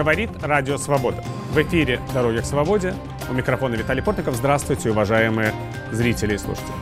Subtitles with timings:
[0.00, 1.22] Говорит Радио Свобода.
[1.52, 2.94] В эфире «Дороги к свободе».
[3.28, 4.34] У микрофона Виталий Портников.
[4.34, 5.52] Здравствуйте, уважаемые
[5.92, 6.72] зрители и слушатели.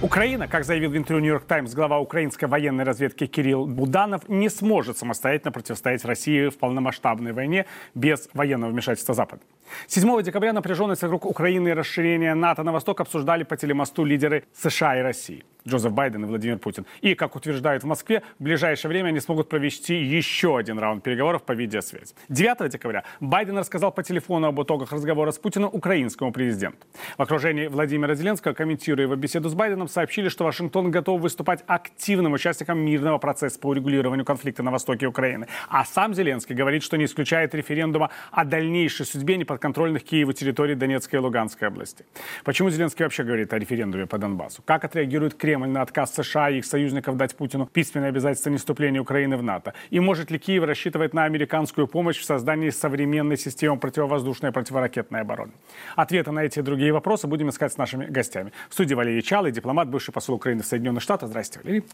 [0.00, 4.96] Украина, как заявил в интервью «Нью-Йорк Таймс» глава украинской военной разведки Кирилл Буданов, не сможет
[4.96, 7.66] самостоятельно противостоять России в полномасштабной войне
[7.96, 9.42] без военного вмешательства Запада.
[9.86, 14.98] 7 декабря напряженность вокруг Украины и расширения НАТО на восток обсуждали по телемосту лидеры США
[14.98, 15.44] и России.
[15.68, 16.86] Джозеф Байден и Владимир Путин.
[17.00, 21.42] И, как утверждают в Москве, в ближайшее время они смогут провести еще один раунд переговоров
[21.42, 22.14] по видеосвязи.
[22.28, 26.86] 9 декабря Байден рассказал по телефону об итогах разговора с Путиным украинскому президенту.
[27.18, 32.32] В окружении Владимира Зеленского, комментируя его беседу с Байденом, сообщили, что Вашингтон готов выступать активным
[32.32, 35.48] участником мирного процесса по урегулированию конфликта на востоке Украины.
[35.68, 41.18] А сам Зеленский говорит, что не исключает референдума о дальнейшей судьбе неподконтрольных Киеву территорий Донецкой
[41.18, 42.04] и Луганской области.
[42.44, 44.62] Почему Зеленский вообще говорит о референдуме по Донбассу?
[44.64, 49.36] Как отреагирует Кремль на отказ США и их союзников дать Путину письменное обязательство невступления Украины
[49.36, 49.72] в НАТО?
[49.90, 55.20] И может ли Киев рассчитывать на американскую помощь в создании современной системы противовоздушной и противоракетной
[55.20, 55.52] обороны?
[55.96, 58.52] Ответы на эти и другие вопросы будем искать с нашими гостями.
[58.68, 61.28] В студии Валерий Чалый, дипломат, бывший посол Украины в Соединенных Штатах.
[61.28, 61.84] Здрасте, Валерий.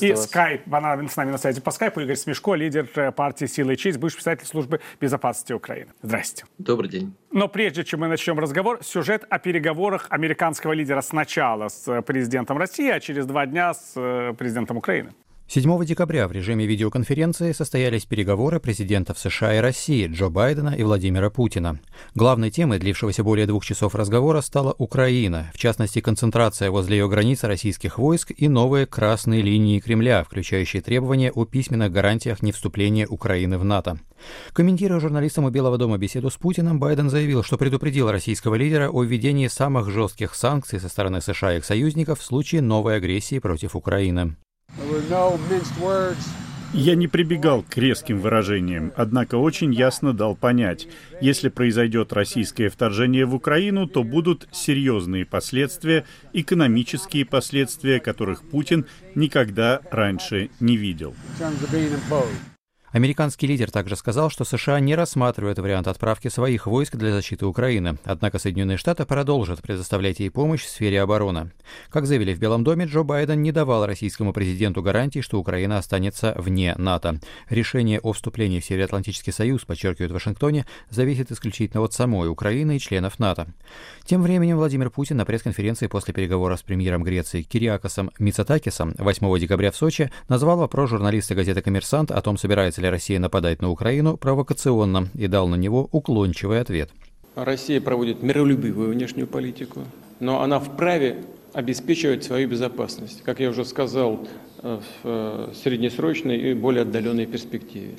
[0.00, 3.70] И скайп, она с нами на связи по скайпу, Игорь Смешко, лидер э, партии «Сила
[3.70, 5.92] и честь», бывший представитель службы безопасности Украины.
[6.02, 6.44] Здрасте.
[6.58, 7.05] Добрый день.
[7.32, 12.58] Но прежде чем мы начнем разговор, сюжет о переговорах американского лидера сначала с э, президентом
[12.58, 15.12] России, а через два дня с э, президентом Украины.
[15.48, 21.30] 7 декабря в режиме видеоконференции состоялись переговоры президентов США и России Джо Байдена и Владимира
[21.30, 21.78] Путина.
[22.16, 27.46] Главной темой длившегося более двух часов разговора стала Украина, в частности концентрация возле ее границы
[27.46, 33.64] российских войск и новые красные линии Кремля, включающие требования о письменных гарантиях невступления Украины в
[33.64, 34.00] НАТО.
[34.52, 39.04] Комментируя журналистам у Белого дома беседу с Путиным, Байден заявил, что предупредил российского лидера о
[39.04, 43.76] введении самых жестких санкций со стороны США и их союзников в случае новой агрессии против
[43.76, 44.36] Украины.
[46.72, 50.88] Я не прибегал к резким выражениям, однако очень ясно дал понять,
[51.20, 59.80] если произойдет российское вторжение в Украину, то будут серьезные последствия, экономические последствия, которых Путин никогда
[59.90, 61.14] раньше не видел.
[62.96, 67.98] Американский лидер также сказал, что США не рассматривают вариант отправки своих войск для защиты Украины,
[68.04, 71.50] однако Соединенные Штаты продолжат предоставлять ей помощь в сфере обороны.
[71.90, 76.34] Как заявили в Белом доме, Джо Байден не давал российскому президенту гарантий, что Украина останется
[76.38, 77.20] вне НАТО.
[77.50, 82.80] Решение о вступлении в Североатлантический союз, подчеркивают в Вашингтоне, зависит исключительно от самой Украины и
[82.80, 83.48] членов НАТО.
[84.06, 89.70] Тем временем Владимир Путин на пресс-конференции после переговоров с премьером Греции Кириакосом Мицатакисом 8 декабря
[89.70, 93.70] в Сочи назвал вопрос журналиста газеты «Коммерсант» о том, собирается ли ли Россия нападать на
[93.70, 96.90] Украину провокационно и дал на него уклончивый ответ.
[97.34, 99.80] Россия проводит миролюбивую внешнюю политику,
[100.20, 104.26] но она вправе обеспечивать свою безопасность, как я уже сказал,
[104.62, 107.94] э, в э, среднесрочной и более отдаленной перспективе.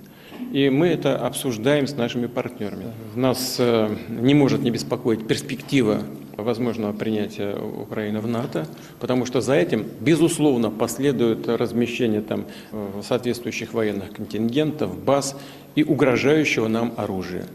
[0.52, 2.86] И мы это обсуждаем с нашими партнерами.
[3.16, 6.02] Нас э, не может не беспокоить перспектива
[6.38, 8.68] возможного принятия Украины в НАТО,
[9.00, 15.36] потому что за этим, безусловно, последует размещение там э, соответствующих военных контингентов, баз
[15.76, 17.46] и угрожающего нам оружия.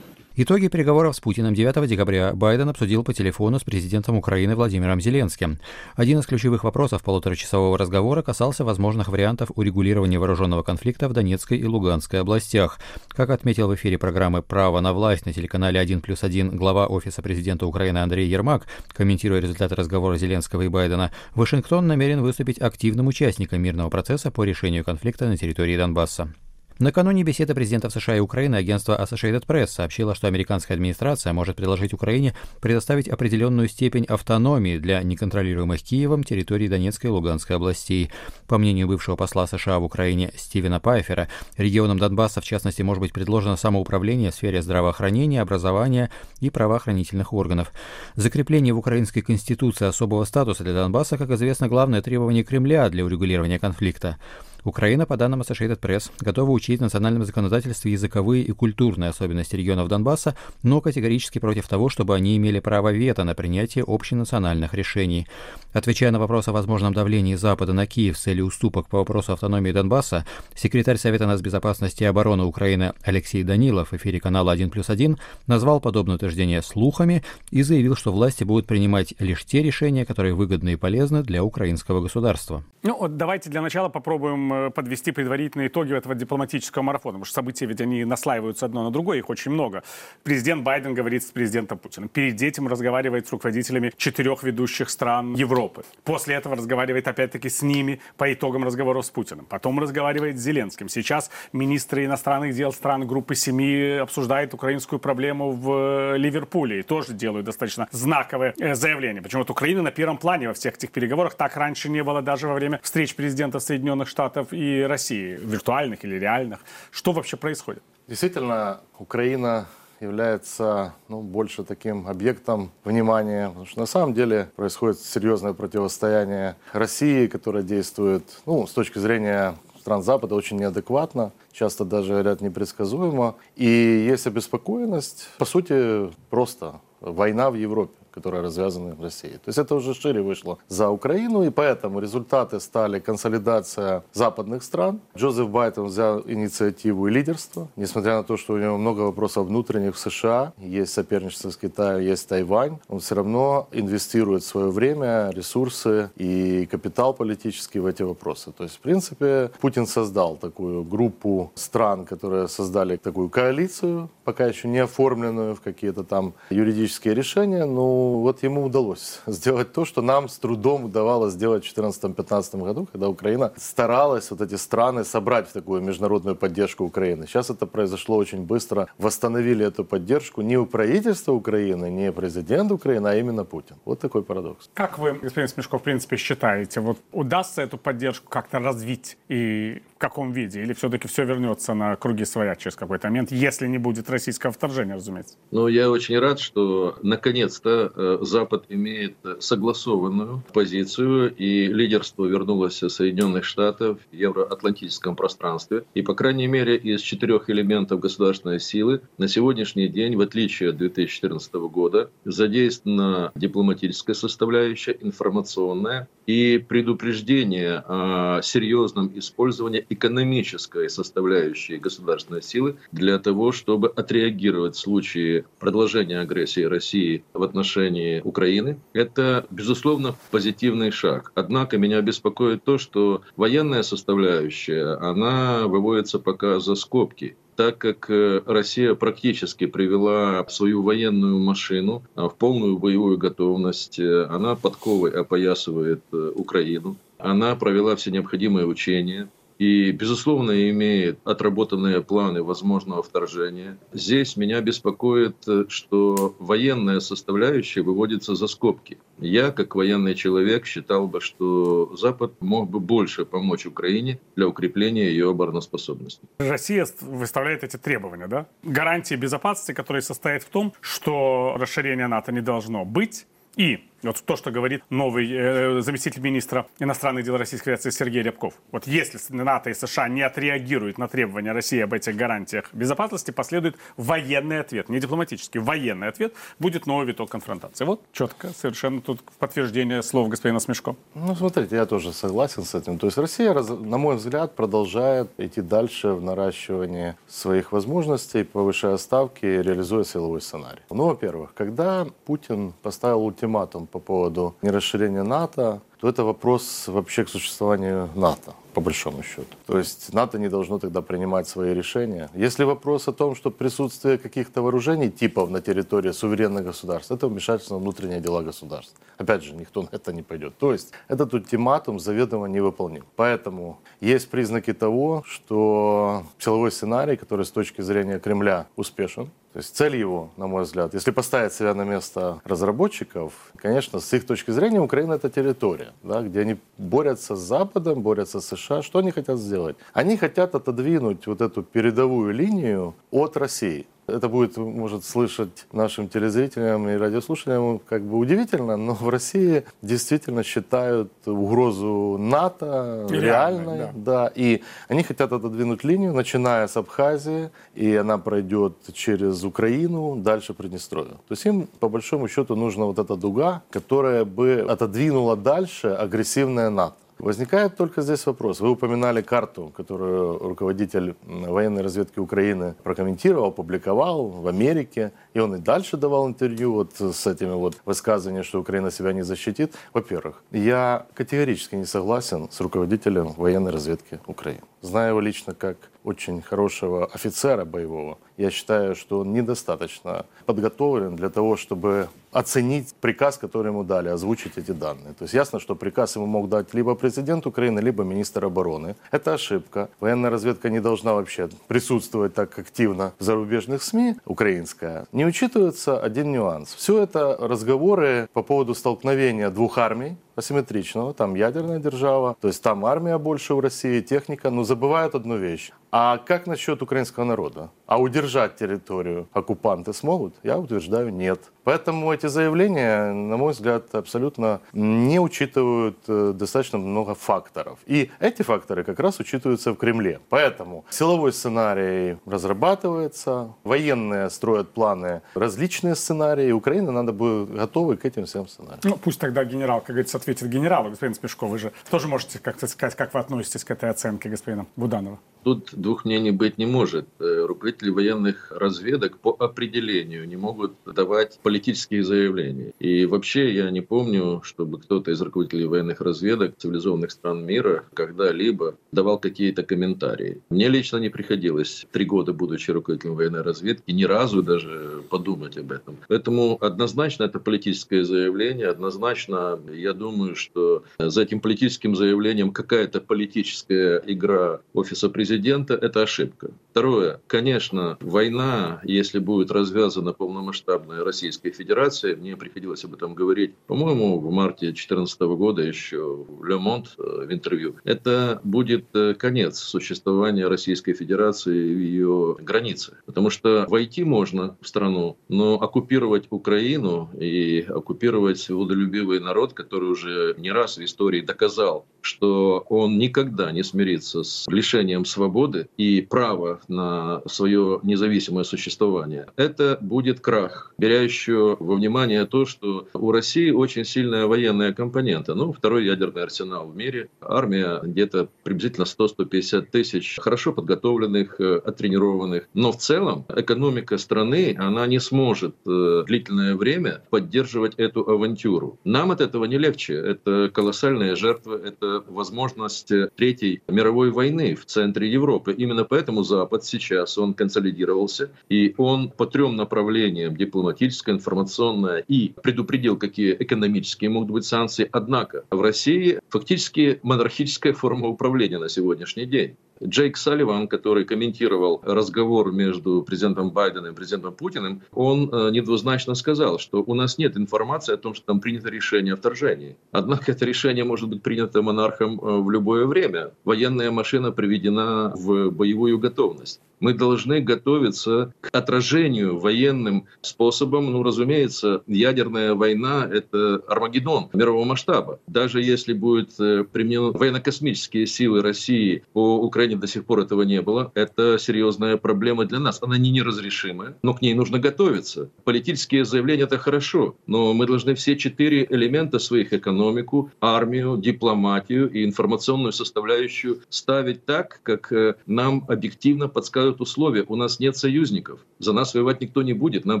[0.38, 5.58] Итоги переговоров с Путиным 9 декабря Байден обсудил по телефону с президентом Украины Владимиром Зеленским.
[5.94, 11.64] Один из ключевых вопросов полуторачасового разговора касался возможных вариантов урегулирования вооруженного конфликта в Донецкой и
[11.64, 12.78] Луганской областях.
[13.08, 17.22] Как отметил в эфире программы «Право на власть» на телеканале 1 плюс 1 глава Офиса
[17.22, 23.62] президента Украины Андрей Ермак, комментируя результаты разговора Зеленского и Байдена, Вашингтон намерен выступить активным участником
[23.62, 26.28] мирного процесса по решению конфликта на территории Донбасса.
[26.78, 31.94] Накануне беседы президентов США и Украины агентство Associated Press сообщило, что американская администрация может предложить
[31.94, 38.10] Украине предоставить определенную степень автономии для неконтролируемых Киевом территорий Донецкой и Луганской областей.
[38.46, 43.14] По мнению бывшего посла США в Украине Стивена Пайфера, регионам Донбасса, в частности, может быть
[43.14, 46.10] предложено самоуправление в сфере здравоохранения, образования
[46.40, 47.72] и правоохранительных органов.
[48.16, 53.58] Закрепление в украинской конституции особого статуса для Донбасса, как известно, главное требование Кремля для урегулирования
[53.58, 54.18] конфликта.
[54.66, 59.88] Украина, по данным Associated Press, готова учить в национальном законодательстве языковые и культурные особенности регионов
[59.88, 65.28] Донбасса, но категорически против того, чтобы они имели право вето на принятие общенациональных решений.
[65.72, 69.70] Отвечая на вопрос о возможном давлении Запада на Киев с целью уступок по вопросу автономии
[69.70, 70.26] Донбасса,
[70.56, 75.16] секретарь Совета нацбезопасности и обороны Украины Алексей Данилов в эфире канала 1 плюс 1
[75.46, 77.22] назвал подобное утверждение слухами
[77.52, 82.00] и заявил, что власти будут принимать лишь те решения, которые выгодны и полезны для украинского
[82.00, 82.64] государства.
[82.82, 87.34] Ну, вот давайте для начала попробуем э, подвести предварительные итоги этого дипломатического марафона, потому что
[87.34, 89.82] события ведь они наслаиваются одно на другое, их очень много.
[90.22, 92.08] Президент Байден говорит с президентом Путиным.
[92.08, 95.84] Перед этим разговаривает с руководителями четырех ведущих стран Европы.
[96.04, 99.46] После этого разговаривает опять-таки с ними по итогам разговоров с Путиным.
[99.46, 100.88] Потом разговаривает с Зеленским.
[100.88, 107.12] Сейчас министры иностранных дел стран группы семи обсуждают украинскую проблему в э, Ливерпуле и тоже
[107.12, 109.22] делают достаточно знаковое э, заявление.
[109.22, 112.48] Почему вот Украина на первом плане во всех этих переговорах так раньше не было даже
[112.48, 116.60] во время встреч президентов Соединенных Штатов и России, виртуальных или реальных.
[116.90, 117.82] Что вообще происходит?
[118.06, 119.66] Действительно, Украина
[120.00, 127.26] является ну, больше таким объектом внимания, потому что на самом деле происходит серьезное противостояние России,
[127.26, 133.36] которая действует ну, с точки зрения стран Запада очень неадекватно, часто даже, говорят, непредсказуемо.
[133.54, 139.32] И есть обеспокоенность, по сути, просто война в Европе которые развязаны в России.
[139.44, 145.00] То есть это уже шире вышло за Украину, и поэтому результаты стали консолидация западных стран.
[145.14, 149.96] Джозеф Байден взял инициативу и лидерство, несмотря на то, что у него много вопросов внутренних
[149.96, 156.10] в США, есть соперничество с Китаем, есть Тайвань, он все равно инвестирует свое время, ресурсы
[156.16, 158.50] и капитал политический в эти вопросы.
[158.52, 164.68] То есть, в принципе, Путин создал такую группу стран, которые создали такую коалицию, пока еще
[164.68, 170.28] не оформленную в какие-то там юридические решения, но вот ему удалось сделать то, что нам
[170.28, 175.52] с трудом удавалось сделать в 2014-2015 году, когда Украина старалась вот эти страны собрать в
[175.52, 177.26] такую международную поддержку Украины.
[177.26, 178.88] Сейчас это произошло очень быстро.
[178.98, 183.76] Восстановили эту поддержку не у правительства Украины, не президент Украины, а именно Путин.
[183.84, 184.70] Вот такой парадокс.
[184.74, 189.98] Как вы, господин Смешков, в принципе, считаете, вот удастся эту поддержку как-то развить и в
[189.98, 190.62] каком виде?
[190.62, 194.94] Или все-таки все вернется на круги своя через какой-то момент, если не будет российского вторжения,
[194.94, 195.36] разумеется?
[195.50, 203.44] Ну, я очень рад, что наконец-то Э, Запад имеет согласованную позицию, и лидерство вернулось Соединенных
[203.44, 205.84] Штатов в евроатлантическом пространстве.
[205.94, 210.76] И, по крайней мере, из четырех элементов государственной силы на сегодняшний день, в отличие от
[210.76, 222.76] 2014 года, задействована дипломатическая составляющая, информационная и предупреждение о серьезном использовании экономической составляющей государственной силы
[222.92, 228.78] для того, чтобы отреагировать в случае продолжения агрессии России в отношении Украины.
[228.92, 231.32] Это, безусловно, позитивный шаг.
[231.34, 238.42] Однако меня беспокоит то, что военная составляющая, она выводится пока за скобки так как э,
[238.46, 243.98] Россия практически привела свою военную машину а, в полную боевую готовность.
[243.98, 246.96] Э, она подковой опоясывает э, Украину.
[247.18, 253.78] Она провела все необходимые учения и, безусловно, имеет отработанные планы возможного вторжения.
[253.92, 255.36] Здесь меня беспокоит,
[255.68, 258.98] что военная составляющая выводится за скобки.
[259.18, 265.08] Я, как военный человек, считал бы, что Запад мог бы больше помочь Украине для укрепления
[265.08, 266.22] ее обороноспособности.
[266.38, 268.46] Россия выставляет эти требования, да?
[268.62, 273.26] Гарантии безопасности, которые состоят в том, что расширение НАТО не должно быть,
[273.56, 278.54] и вот то, что говорит новый э, заместитель министра иностранных дел Российской Федерации Сергей Рябков.
[278.72, 283.76] Вот если НАТО и США не отреагируют на требования России об этих гарантиях безопасности, последует
[283.96, 287.84] военный ответ, не дипломатический, военный ответ, будет новый виток конфронтации.
[287.84, 290.96] Вот четко, совершенно тут подтверждение слов господина Смешко.
[291.14, 292.98] Ну, смотрите, я тоже согласен с этим.
[292.98, 299.46] То есть Россия, на мой взгляд, продолжает идти дальше в наращивании своих возможностей, повышая ставки,
[299.46, 300.80] реализуя силовой сценарий.
[300.90, 307.28] Ну, во-первых, когда Путин поставил ультиматум по поводу нерасширения НАТО, то это вопрос вообще к
[307.28, 309.56] существованию НАТО, по большому счету.
[309.66, 312.28] То есть НАТО не должно тогда принимать свои решения.
[312.34, 317.78] Если вопрос о том, что присутствие каких-то вооружений типов на территории суверенных государств, это вмешательство
[317.78, 318.94] в внутренние дела государств.
[319.18, 320.58] Опять же, никто на это не пойдет.
[320.58, 323.04] То есть этот ультиматум заведомо невыполним.
[323.16, 329.74] Поэтому есть признаки того, что силовой сценарий, который с точки зрения Кремля успешен, то есть
[329.74, 334.50] цель его, на мой взгляд, если поставить себя на место разработчиков, конечно, с их точки
[334.50, 338.82] зрения Украина это территория, да, где они борются с Западом, борются с США.
[338.82, 339.76] Что они хотят сделать?
[339.94, 343.86] Они хотят отодвинуть вот эту передовую линию от России.
[344.06, 350.42] Это будет, может, слышать нашим телезрителям и радиослушателям как бы удивительно, но в России действительно
[350.42, 353.20] считают угрозу НАТО реальной.
[353.20, 353.92] реальной да.
[353.94, 354.32] да.
[354.34, 361.14] И они хотят отодвинуть линию, начиная с Абхазии, и она пройдет через Украину, дальше Приднестровье.
[361.28, 366.70] То есть им, по большому счету, нужна вот эта дуга, которая бы отодвинула дальше агрессивное
[366.70, 366.96] НАТО.
[367.18, 368.60] Возникает только здесь вопрос.
[368.60, 375.58] Вы упоминали карту, которую руководитель военной разведки Украины прокомментировал, опубликовал в Америке, и он и
[375.58, 379.74] дальше давал интервью вот с этими вот высказываниями, что Украина себя не защитит.
[379.92, 384.62] Во-первых, я категорически не согласен с руководителем военной разведки Украины.
[384.80, 388.16] Знаю его лично как очень хорошего офицера боевого.
[388.36, 394.58] Я считаю, что он недостаточно подготовлен для того, чтобы оценить приказ, который ему дали, озвучить
[394.58, 395.14] эти данные.
[395.14, 398.94] То есть ясно, что приказ ему мог дать либо президент Украины, либо министр обороны.
[399.10, 399.88] Это ошибка.
[399.98, 405.06] Военная разведка не должна вообще присутствовать так активно в зарубежных СМИ, украинская.
[405.12, 406.74] Не учитывается один нюанс.
[406.74, 412.84] Все это разговоры по поводу столкновения двух армий, асимметричного, там ядерная держава, то есть там
[412.84, 415.72] армия больше в России, техника, но забывают одну вещь.
[415.92, 417.70] А как насчет украинского народа?
[417.86, 420.34] А удержать территорию оккупанты смогут?
[420.42, 421.40] Я утверждаю, нет.
[421.62, 427.78] Поэтому эти заявления, на мой взгляд, абсолютно не учитывают э, достаточно много факторов.
[427.86, 430.20] И эти факторы как раз учитываются в Кремле.
[430.28, 436.50] Поэтому силовой сценарий разрабатывается, военные строят планы, различные сценарии.
[436.52, 438.80] Украина надо будет готовы к этим всем сценариям.
[438.84, 441.50] Ну, пусть тогда генерал, как говорится, ответит генералу, господин Смешков.
[441.50, 445.18] Вы же тоже можете как-то сказать, как вы относитесь к этой оценке господина Буданова.
[445.46, 447.06] Тут двух мнений быть не может.
[447.20, 452.72] Э, руководители военных разведок по определению не могут давать политические заявления.
[452.80, 458.76] И вообще я не помню, чтобы кто-то из руководителей военных разведок цивилизованных стран мира когда-либо
[458.92, 460.40] давал какие-то комментарии.
[460.50, 465.72] Мне лично не приходилось три года, будучи руководителем военной разведки, ни разу даже подумать об
[465.72, 465.98] этом.
[466.08, 468.68] Поэтому однозначно это политическое заявление.
[468.68, 476.02] Однозначно я думаю, что за этим политическим заявлением какая-то политическая игра офиса президента президента– это
[476.02, 476.50] ошибка.
[476.70, 477.20] Второе.
[477.26, 484.30] Конечно, война, если будет развязана полномасштабная Российской Федерации, мне приходилось об этом говорить, по-моему, в
[484.30, 490.48] марте 2014 года еще в Le Monde э, в интервью, это будет э, конец существования
[490.48, 492.98] Российской Федерации в ее границе.
[493.06, 500.34] Потому что войти можно в страну, но оккупировать Украину и оккупировать водолюбивый народ, который уже
[500.38, 506.60] не раз в истории доказал, что он никогда не смирится с лишением свободы и права
[506.68, 513.50] на свое независимое существование, это будет крах, беря еще во внимание то, что у России
[513.50, 515.34] очень сильная военная компонента.
[515.34, 522.48] Ну, второй ядерный арсенал в мире, армия где-то приблизительно 100-150 тысяч хорошо подготовленных, э, оттренированных.
[522.54, 528.78] Но в целом экономика страны, она не сможет э, длительное время поддерживать эту авантюру.
[528.84, 529.94] Нам от этого не легче.
[529.94, 535.45] Это колоссальная жертва, это возможность Третьей мировой войны в центре Европы.
[535.50, 542.96] Именно поэтому Запад сейчас, он консолидировался, и он по трем направлениям, дипломатическое, информационное, и предупредил,
[542.96, 544.88] какие экономические могут быть санкции.
[544.92, 549.56] Однако в России фактически монархическая форма управления на сегодняшний день.
[549.82, 556.58] Джейк Салливан, который комментировал разговор между президентом Байденом и президентом Путиным, он э, недвузначно сказал,
[556.58, 559.76] что у нас нет информации о том, что там принято решение о вторжении.
[559.92, 563.32] Однако это решение может быть принято монархом э, в любое время.
[563.44, 570.92] Военная машина приведена в боевую готовность мы должны готовиться к отражению военным способом.
[570.92, 575.20] Ну, разумеется, ядерная война— это Армагеддон мирового масштаба.
[575.26, 580.62] Даже если будет э, применены военно-космические силы России по Украине до сих пор этого не
[580.62, 580.92] было.
[580.94, 582.78] Это серьезная проблема для нас.
[582.82, 585.30] Она не неразрешимая, но к ней нужно готовиться.
[585.44, 592.04] Политические заявления— это хорошо, но мы должны все четыре элемента своих— экономику, армию, дипломатию и
[592.04, 598.40] информационную составляющую ставить так, как э, нам объективно подсказывают ставят условия, у нас нет союзников,
[598.58, 600.00] за нас воевать никто не будет, нам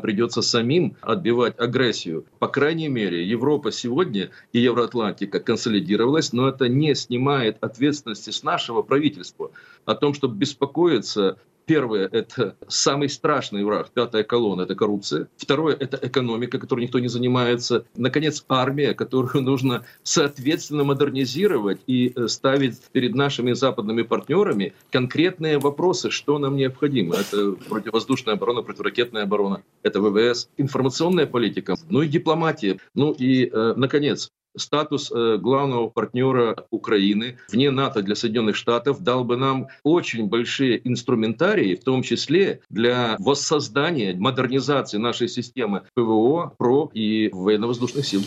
[0.00, 2.24] придется самим отбивать агрессию.
[2.40, 8.82] По крайней мере, Европа сегодня и Евроатлантика консолидировалась, но это не снимает ответственности с нашего
[8.82, 9.52] правительства
[9.84, 15.28] о том, чтобы беспокоиться Первое– это самый страшный враг, пятая колонна– это коррупция.
[15.36, 17.84] Второе– это экономика, которой никто не занимается.
[17.96, 26.10] Наконец, армия, которую нужно соответственно модернизировать и э, ставить перед нашими западными партнерами конкретные вопросы,
[26.10, 27.16] что нам необходимо.
[27.16, 32.78] Это противовоздушная оборона, противоракетная оборона, это ВВС, информационная политика, ну и дипломатия.
[32.94, 39.24] Ну и, э, наконец, статус э, главного партнера Украины вне НАТО для Соединенных Штатов дал
[39.24, 46.90] бы нам очень большие инструментарии, в том числе для воссоздания, модернизации нашей системы ПВО, ПРО
[46.92, 48.22] и военно-воздушных сил.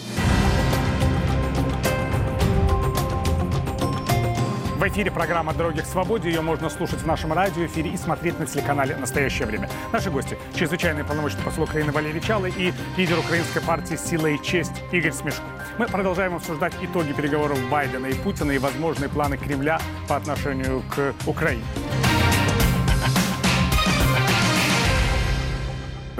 [4.89, 6.29] Эфире программа «Дороги к свободе».
[6.29, 9.69] Ее можно слушать в нашем радиоэфире и смотреть на телеканале «Настоящее время».
[9.93, 14.84] Наши гости– чрезвычайный полномочный посол Украины Валерий Чалы и лидер украинской партии «Сила и честь»
[14.91, 15.43] Игорь Смешко.
[15.77, 21.13] Мы продолжаем обсуждать итоги переговоров Байдена и Путина и возможные планы Кремля по отношению к
[21.25, 21.63] Украине.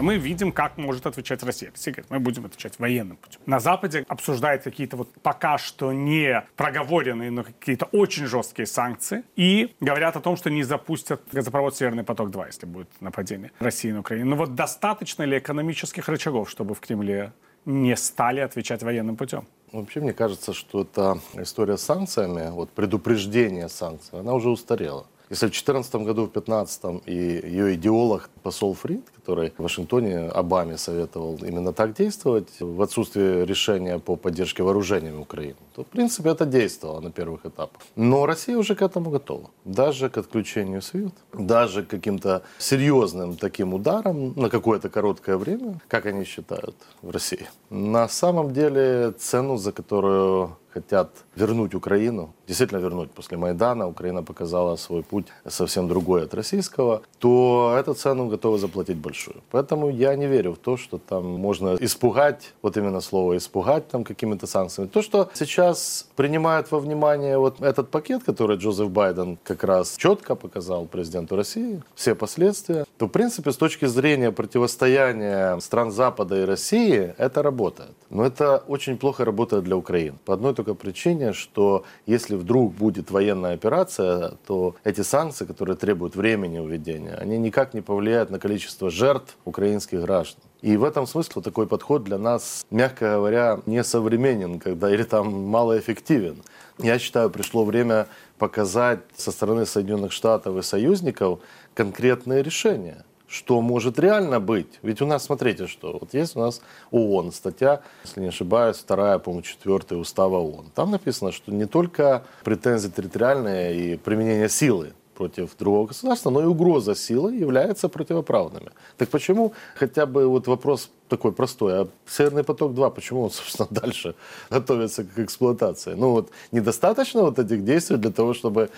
[0.02, 1.72] Мы видим, как может отвечать Россия.
[1.72, 3.42] Россия говорит, мы будем отвечать военным путем.
[3.46, 9.24] На Западе обсуждают какие-то вот пока что не проговоренные, но какие-то очень жесткие санкции.
[9.36, 14.00] И говорят о том, что не запустят газопровод «Северный поток-2», если будет нападение России на
[14.00, 14.32] Украину.
[14.32, 17.34] Но вот достаточно ли экономических рычагов, чтобы в Кремле
[17.66, 19.48] не стали отвечать военным путем?
[19.72, 25.06] Вообще, мне кажется, что эта история с санкциями, вот предупреждение санкций, она уже устарела.
[25.30, 30.78] Если в 2014 году, в 2015 и ее идеолог посол Фрид, который в Вашингтоне Обаме
[30.78, 36.46] советовал именно так действовать в отсутствии решения по поддержке вооружениями Украины, то, в принципе, это
[36.46, 37.82] действовало на первых этапах.
[37.96, 39.50] Но Россия уже к этому готова.
[39.66, 46.08] Даже к отключению света, даже к каким-то серьезным таким ударам на какое-то короткое время, как
[46.08, 47.48] они считают в России.
[47.70, 54.76] На самом деле цену, за которую хотят вернуть Украину, действительно вернуть после Майдана, Украина показала
[54.78, 59.44] свой путь совсем другой от российского, то эту цену готовы заплатить большую.
[59.52, 64.04] Поэтому я не верю в то, что там можно испугать, вот именно слово испугать там
[64.04, 64.90] какими-то санкциями.
[64.90, 70.36] То, что сейчас принимают во внимание вот этот пакет, который Джозеф Байден как раз четко
[70.36, 76.46] показал президенту России, все последствия, то в принципе с точки зрения противостояния стран Запада и
[76.46, 77.92] России это работает.
[78.10, 80.18] Но это очень плохо работает для Украины.
[80.26, 86.16] По одной только причине, что если вдруг будет военная операция, то эти санкции, которые требуют
[86.16, 90.44] времени уведения, они никак не повлияют на количество жертв украинских граждан.
[90.62, 95.32] И в этом смысле такой подход для нас, мягко говоря, не современен, когда или там
[95.48, 96.44] малоэффективен.
[96.80, 101.40] Я считаю, пришло время показать со стороны Соединенных Штатов и союзников
[101.74, 104.80] конкретные решения что может реально быть.
[104.82, 109.20] Ведь у нас, смотрите, что вот есть у нас ООН, статья, если не ошибаюсь, вторая,
[109.20, 110.72] по-моему, четвертая устава ООН.
[110.74, 116.46] Там написано, что не только претензии территориальные и применение силы против другого государства, но и
[116.46, 118.70] угроза силы являются противоправными.
[118.98, 124.16] Так почему хотя бы вот вопрос такой простой, а Северный поток-2, почему он, собственно, дальше
[124.50, 125.96] готовится к эксплуатации?
[125.96, 128.70] Ну вот недостаточно вот этих действий для того, чтобы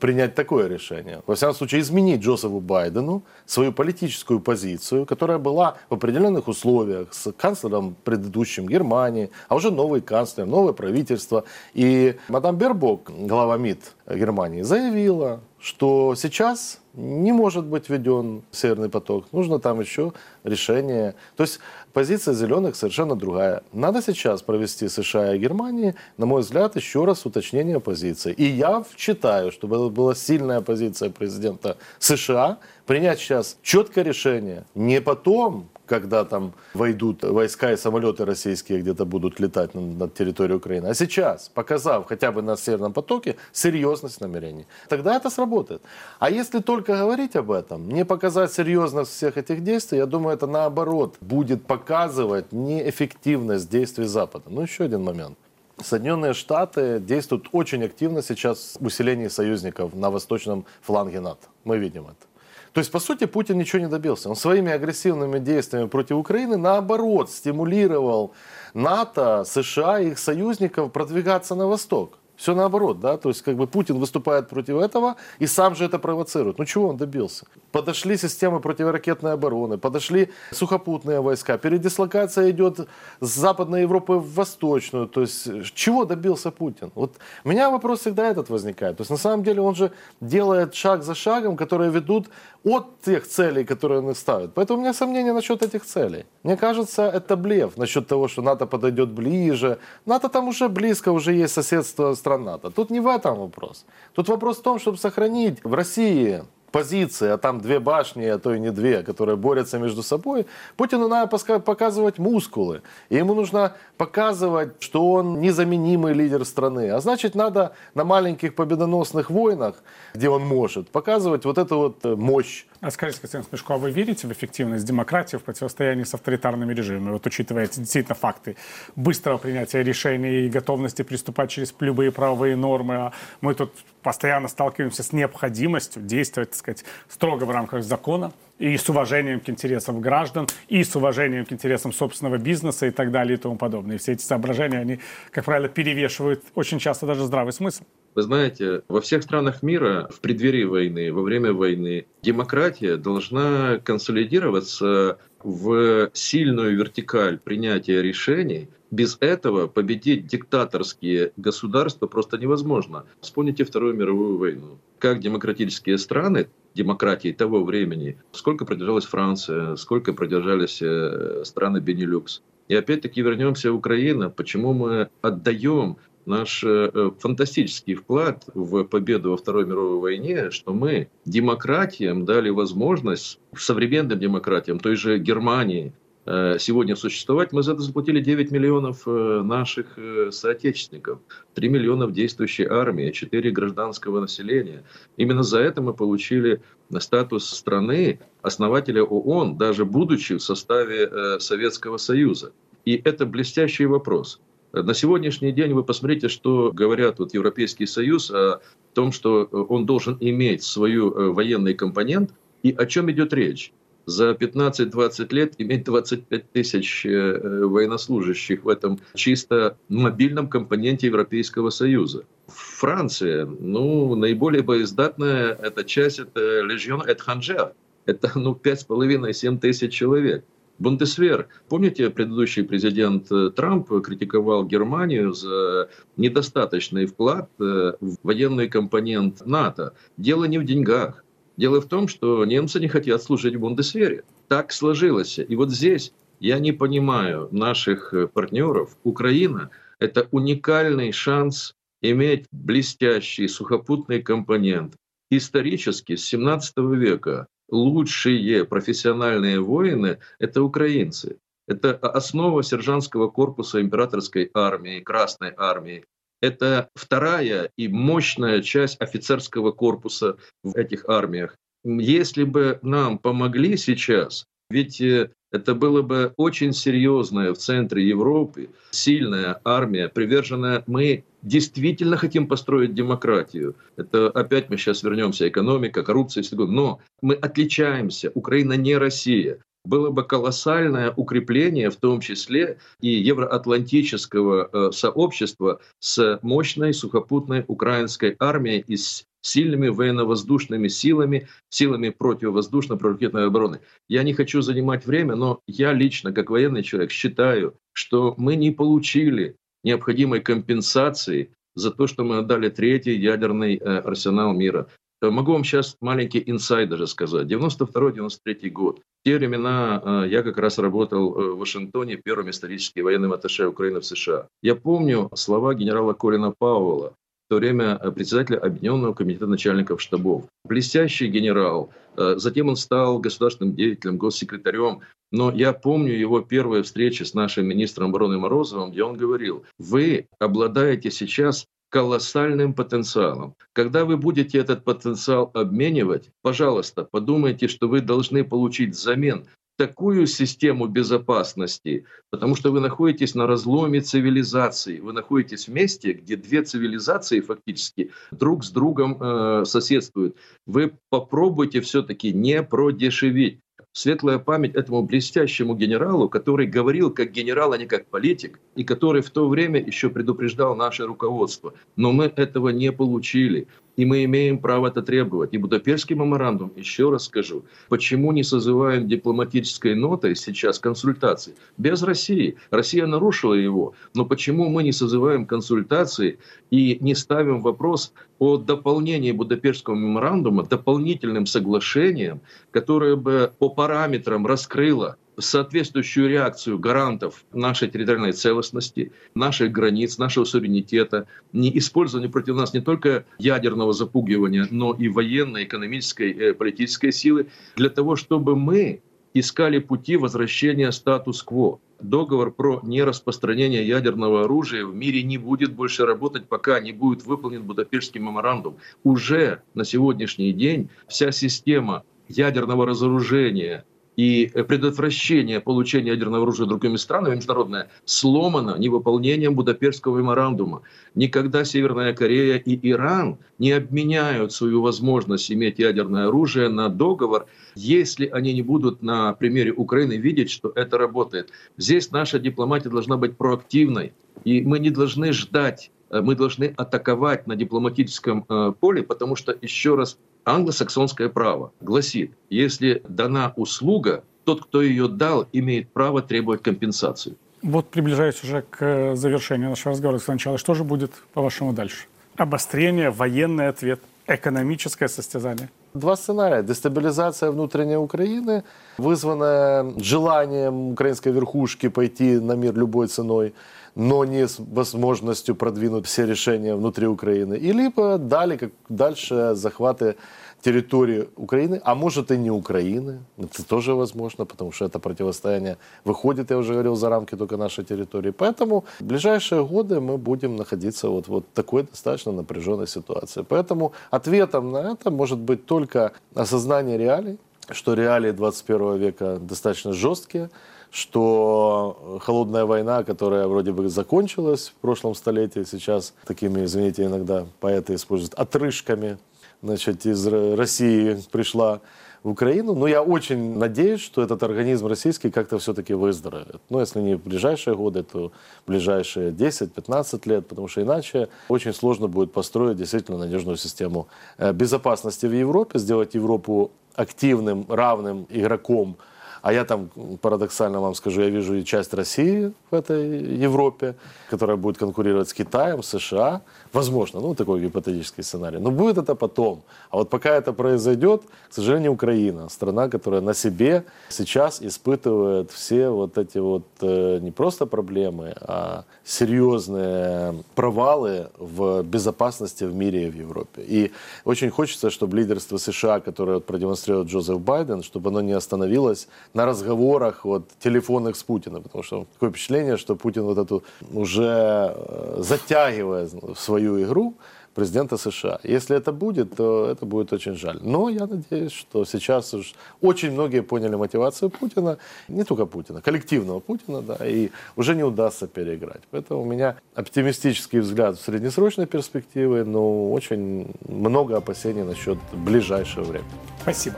[0.00, 1.22] принять такое решение.
[1.26, 7.32] Во всяком случае, изменить Джозефу Байдену свою политическую позицию, которая была в определенных условиях с
[7.32, 11.44] канцлером предыдущим Германии, а уже новый канцлер, новое правительство.
[11.74, 19.26] И мадам Бербок, глава МИД Германии, заявила, что сейчас не может быть введен Северный поток.
[19.32, 20.12] Нужно там еще
[20.44, 21.14] решение.
[21.36, 21.60] То есть
[21.92, 23.62] позиция зеленых совершенно другая.
[23.72, 28.32] Надо сейчас провести США и Германии, на мой взгляд, еще раз уточнение позиции.
[28.32, 34.64] И я считаю, чтобы это была сильная позиция президента США, принять сейчас четкое решение.
[34.74, 40.86] Не потом, когда там войдут войска и самолеты российские где-то будут летать над, территорией Украины,
[40.86, 45.82] а сейчас, показав хотя бы на Северном потоке серьезность намерений, тогда это сработает.
[46.20, 50.46] А если только говорить об этом, не показать серьезность всех этих действий, я думаю, это
[50.46, 54.44] наоборот будет показывать неэффективность действий Запада.
[54.48, 55.36] Ну, еще один момент.
[55.82, 61.46] Соединенные Штаты действуют очень активно сейчас в усилении союзников на восточном фланге НАТО.
[61.64, 62.30] Мы видим это.
[62.72, 64.28] То есть, по сути, Путин ничего не добился.
[64.28, 68.32] Он своими агрессивными действиями против Украины, наоборот, стимулировал
[68.74, 72.20] НАТО, США и их союзников продвигаться на восток.
[72.40, 75.98] Все наоборот, да, то есть как бы Путин выступает против этого и сам же это
[75.98, 76.58] провоцирует.
[76.58, 77.44] Ну чего он добился?
[77.70, 82.88] Подошли системы противоракетной обороны, подошли сухопутные войска, передислокация идет
[83.20, 86.90] с Западной Европы в Восточную, то есть чего добился Путин?
[86.94, 88.96] Вот у меня вопрос всегда этот возникает.
[88.96, 92.30] То есть на самом деле он же делает шаг за шагом, которые ведут
[92.64, 94.52] от тех целей, которые он ставит.
[94.54, 96.24] Поэтому у меня сомнения насчет этих целей.
[96.42, 99.78] Мне кажется, это блеф насчет того, что НАТО подойдет ближе.
[100.06, 102.70] НАТО там уже близко, уже есть соседство стран НАТО.
[102.70, 103.86] Тут не в этом вопрос.
[104.14, 108.54] Тут вопрос в том, чтобы сохранить в России позиции, а там две башни, а то
[108.54, 112.82] и не две, которые борются между собой, Путину надо показывать мускулы.
[113.08, 116.90] И ему нужно показывать, что он незаменимый лидер страны.
[116.90, 119.76] А значит, надо на маленьких победоносных войнах,
[120.14, 122.64] где он может, показывать вот эту вот э, мощь.
[122.80, 127.12] А скажите, Константин Смешко, а вы верите в эффективность демократии в противостоянии с авторитарными режимами?
[127.12, 128.56] Вот учитывая действительно факты
[128.96, 133.12] быстрого принятия решений и готовности приступать через любые правовые нормы, а
[133.42, 138.88] мы тут постоянно сталкиваемся с необходимостью действовать, так сказать, строго в рамках закона и с
[138.88, 143.40] уважением к интересам граждан, и с уважением к интересам собственного бизнеса и так далее и
[143.40, 143.96] тому подобное.
[143.96, 145.00] И все эти соображения, они,
[145.32, 147.84] как правило, перевешивают очень часто даже здравый смысл.
[148.14, 155.18] Вы знаете, во всех странах мира в преддверии войны, во время войны, демократия должна консолидироваться
[155.42, 158.68] в сильную вертикаль принятия решений.
[158.90, 163.06] Без этого победить диктаторские государства просто невозможно.
[163.20, 164.78] Вспомните Вторую мировую войну.
[164.98, 172.42] Как демократические страны, демократии того времени, сколько продержалась Франция, сколько продержались э, страны Бенилюкс.
[172.68, 174.30] И опять-таки вернемся в Украину.
[174.30, 181.08] Почему мы отдаем наш э, фантастический вклад в победу во Второй мировой войне, что мы
[181.24, 187.52] демократиям дали возможность, современным демократиям, той же Германии, э, сегодня существовать.
[187.52, 189.98] Мы за это заплатили 9 миллионов э, наших
[190.30, 191.18] соотечественников,
[191.54, 194.84] 3 миллиона в действующей армии, 4 гражданского населения.
[195.16, 196.60] Именно за это мы получили
[196.98, 202.52] статус страны, основателя ООН, даже будучи в составе Советского Союза.
[202.84, 204.40] И это блестящий вопрос.
[204.72, 208.60] На сегодняшний день вы посмотрите, что говорят вот Европейский Союз о
[208.94, 213.72] том, что он должен иметь свою э, военный компонент, и о чем идет речь.
[214.10, 222.24] За 15-20 лет иметь 25 тысяч э, военнослужащих в этом чисто мобильном компоненте Европейского Союза.
[222.48, 227.72] Франция, ну, наиболее боездатная эта часть, это Легион Этрангер.
[228.04, 230.44] Это, ну, 5,5-7 тысяч человек.
[230.80, 231.46] Бундесвер.
[231.68, 239.94] Помните, предыдущий президент э, Трамп критиковал Германию за недостаточный вклад э, в военный компонент НАТО.
[240.16, 241.22] Дело не в деньгах.
[241.60, 244.24] Дело в том, что немцы не хотят служить в Бундесвере.
[244.48, 245.38] Так сложилось.
[245.38, 248.96] И вот здесь я не понимаю наших э, партнеров.
[249.04, 249.68] Украина–
[249.98, 254.94] это уникальный шанс иметь блестящий сухопутный компонент.
[255.30, 261.36] Исторически, с 17 века лучшие профессиональные воины– это украинцы.
[261.68, 266.06] Это основа сержантского корпуса императорской армии, Красной армии.
[266.40, 271.56] Это вторая и мощная часть офицерского корпуса в этих армиях.
[271.84, 278.70] Если бы нам помогли сейчас, ведь э, это было бы очень серьезная в центре Европы,
[278.90, 283.74] сильная армия, приверженная мы действительно хотим построить демократию.
[283.96, 288.30] Это опять мы сейчас вернемся, экономика, коррупция, но мы отличаемся.
[288.34, 296.38] Украина не Россия было бы колоссальное укрепление, в том числе и евроатлантического э, сообщества с
[296.42, 303.80] мощной сухопутной украинской армией и с сильными военно-воздушными силами, силами противовоздушно-противоракетной обороны.
[304.08, 308.70] Я не хочу занимать время, но я лично, как военный человек, считаю, что мы не
[308.70, 314.88] получили необходимой компенсации за то, что мы отдали третий ядерный э, арсенал мира.
[315.22, 317.46] Э, могу вам сейчас маленький инсайд даже сказать.
[317.46, 319.00] 92-93 год.
[319.00, 324.00] В те времена э, я как раз работал в Вашингтоне первым историческим военным атташе Украины
[324.00, 324.46] в США.
[324.62, 330.44] Я помню слова генерала Колина Пауэлла, в то время председателя Объединенного комитета начальников штабов.
[330.64, 331.90] Блестящий генерал.
[332.16, 335.00] Затем он стал государственным деятелем, госсекретарем.
[335.32, 340.26] Но я помню его первые встречи с нашим министром обороны Морозовым, где он говорил, вы
[340.38, 343.54] обладаете сейчас колоссальным потенциалом.
[343.72, 350.88] Когда вы будете этот потенциал обменивать, пожалуйста, подумайте, что вы должны получить взамен такую систему
[350.88, 357.40] безопасности, потому что вы находитесь на разломе цивилизаций, вы находитесь в месте, где две цивилизации
[357.40, 360.36] фактически друг с другом э, соседствуют.
[360.66, 363.60] Вы попробуйте все-таки не продешевить
[363.92, 369.22] светлая память этому блестящему генералу, который говорил как генерал, а не как политик, и который
[369.22, 371.74] в то время еще предупреждал наше руководство.
[371.96, 373.66] Но мы этого не получили.
[373.96, 375.52] И мы имеем право это требовать.
[375.52, 381.54] И Будапештский меморандум, еще раз скажу, почему не созываем дипломатической нотой сейчас консультации?
[381.76, 382.56] Без России.
[382.70, 383.94] Россия нарушила его.
[384.14, 386.38] Но почему мы не созываем консультации
[386.70, 395.16] и не ставим вопрос о дополнении Будапештского меморандума дополнительным соглашением, которое бы по параметрам раскрыло
[395.40, 402.80] соответствующую реакцию гарантов нашей территориальной целостности, наших границ, нашего суверенитета, не использование против нас не
[402.80, 409.02] только ядерного запугивания, но и военной, экономической, э, политической силы, для того, чтобы мы
[409.34, 411.80] искали пути возвращения статус-кво.
[412.00, 417.62] Договор про нераспространение ядерного оружия в мире не будет больше работать, пока не будет выполнен
[417.62, 418.78] Будапештский меморандум.
[419.04, 423.84] Уже на сегодняшний день вся система ядерного разоружения,
[424.16, 430.82] и предотвращение получения ядерного оружия другими странами международное сломано невыполнением Будапештского меморандума.
[431.14, 438.26] Никогда Северная Корея и Иран не обменяют свою возможность иметь ядерное оружие на договор, если
[438.26, 441.50] они не будут на примере Украины видеть, что это работает.
[441.76, 444.12] Здесь наша дипломатия должна быть проактивной,
[444.44, 449.56] и мы не должны ждать Э, мы должны атаковать на дипломатическом э, поле, потому что,
[449.60, 450.18] еще раз,
[450.54, 457.36] англосаксонское право гласит, если дана услуга, тот, кто ее дал, имеет право требовать компенсацию.
[457.62, 462.06] Вот приближаясь уже к э, завершению нашего разговора, сначала, что же будет, по-вашему, дальше?
[462.36, 465.68] Обострение, военный ответ, экономическое состязание?
[465.93, 466.61] Два сценария.
[466.61, 468.63] Дестабилизация внутренней Украины,
[468.97, 473.63] вызванная желанием украинской верхушки пойти на мир любой ценой –
[473.95, 477.55] но не с возможностью продвинуть все решения внутри Украины.
[477.55, 480.15] И либо дали как дальше захваты
[480.62, 483.20] территории Украины, а может и не Украины.
[483.38, 487.84] Это тоже возможно, потому что это противостояние выходит, я уже говорил, за рамки только нашей
[487.84, 488.30] территории.
[488.30, 493.44] Поэтому в ближайшие годы мы будем находиться вот, вот в такой достаточно напряженной ситуации.
[493.48, 497.38] Поэтому ответом на это может быть только осознание реалий,
[497.70, 500.50] что реалии 21 века достаточно жесткие,
[500.90, 507.94] что холодная война, которая вроде бы закончилась в прошлом столетии, сейчас такими, извините, иногда поэты
[507.94, 509.18] используют отрыжками,
[509.62, 511.80] значит, из России пришла
[512.22, 512.74] в Украину.
[512.74, 516.60] Но я очень надеюсь, что этот организм российский как-то все-таки выздоровеет.
[516.68, 518.32] Ну, если не в ближайшие годы, то
[518.64, 524.52] в ближайшие 10-15 лет, потому что иначе очень сложно будет построить действительно надежную систему э,
[524.52, 528.96] безопасности в Европе, сделать Европу активным, равным игроком
[529.42, 533.94] а я там, парадоксально вам скажу, я вижу и часть России в этой Европе,
[534.28, 536.42] которая будет конкурировать с Китаем, США.
[536.72, 538.58] Возможно, ну, такой гипотетический сценарий.
[538.58, 539.62] Но будет это потом.
[539.90, 545.88] А вот пока это произойдет, к сожалению, Украина, страна, которая на себе сейчас испытывает все
[545.88, 553.10] вот эти вот э, не просто проблемы, а серьезные провалы в безопасности в мире и
[553.10, 553.62] в Европе.
[553.62, 553.90] И
[554.24, 560.24] очень хочется, чтобы лидерство США, которое продемонстрирует Джозеф Байден, чтобы оно не остановилось на разговорах
[560.24, 566.12] вот, телефонных с Путиным, потому что такое впечатление, что Путин вот эту уже э, затягивает
[566.12, 567.14] в свою игру
[567.54, 568.38] президента США.
[568.44, 570.58] Если это будет, то это будет очень жаль.
[570.62, 574.76] Но я надеюсь, что сейчас уж очень многие поняли мотивацию Путина,
[575.08, 578.82] не только Путина, коллективного Путина, да, и уже не удастся переиграть.
[578.92, 586.10] Поэтому у меня оптимистический взгляд в среднесрочной перспективе, но очень много опасений насчет ближайшего времени.
[586.42, 586.76] Спасибо.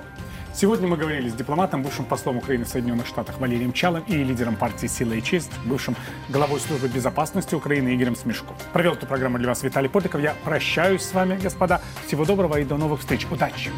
[0.54, 4.56] Сегодня мы говорили с дипломатом, бывшим послом Украины в Соединенных Штатах Валерием Чалом и лидером
[4.56, 5.96] партии «Сила и честь», бывшим
[6.28, 8.54] главой службы безопасности Украины Игорем Смешко.
[8.72, 10.20] Провел эту программу для вас Виталий Потыков.
[10.20, 11.80] Я прощаюсь с вами, господа.
[12.06, 13.26] Всего доброго и до новых встреч.
[13.30, 13.70] Удачи!